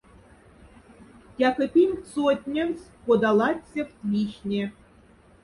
[1.35, 4.63] Тяка пингть сотневсь, кода латцефт вийхне.